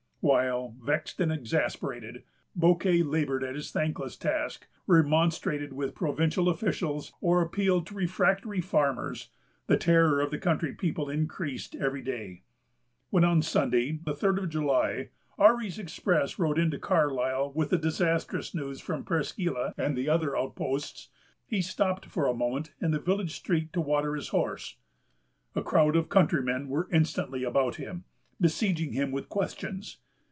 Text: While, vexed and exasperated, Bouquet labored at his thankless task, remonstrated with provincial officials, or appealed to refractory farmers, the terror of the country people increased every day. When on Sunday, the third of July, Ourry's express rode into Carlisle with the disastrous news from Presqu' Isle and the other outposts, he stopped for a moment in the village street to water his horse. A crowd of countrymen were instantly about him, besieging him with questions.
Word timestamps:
While, 0.23 0.75
vexed 0.79 1.19
and 1.19 1.31
exasperated, 1.31 2.21
Bouquet 2.55 3.01
labored 3.01 3.43
at 3.43 3.55
his 3.55 3.71
thankless 3.71 4.15
task, 4.15 4.67
remonstrated 4.85 5.73
with 5.73 5.95
provincial 5.95 6.47
officials, 6.47 7.11
or 7.21 7.41
appealed 7.41 7.87
to 7.87 7.95
refractory 7.95 8.61
farmers, 8.61 9.31
the 9.65 9.77
terror 9.77 10.21
of 10.21 10.29
the 10.29 10.37
country 10.37 10.73
people 10.75 11.09
increased 11.09 11.73
every 11.75 12.03
day. 12.03 12.43
When 13.09 13.23
on 13.23 13.41
Sunday, 13.41 13.93
the 14.03 14.13
third 14.13 14.37
of 14.37 14.49
July, 14.51 15.09
Ourry's 15.39 15.79
express 15.79 16.37
rode 16.37 16.59
into 16.59 16.77
Carlisle 16.77 17.53
with 17.55 17.71
the 17.71 17.79
disastrous 17.79 18.53
news 18.53 18.79
from 18.79 19.03
Presqu' 19.03 19.49
Isle 19.57 19.73
and 19.75 19.97
the 19.97 20.07
other 20.07 20.37
outposts, 20.37 21.09
he 21.47 21.63
stopped 21.63 22.05
for 22.05 22.27
a 22.27 22.35
moment 22.35 22.75
in 22.79 22.91
the 22.91 22.99
village 22.99 23.33
street 23.35 23.73
to 23.73 23.81
water 23.81 24.13
his 24.13 24.27
horse. 24.27 24.75
A 25.55 25.63
crowd 25.63 25.95
of 25.95 26.09
countrymen 26.09 26.67
were 26.69 26.87
instantly 26.91 27.43
about 27.43 27.77
him, 27.77 28.03
besieging 28.39 28.93
him 28.93 29.11
with 29.11 29.27
questions. 29.27 29.97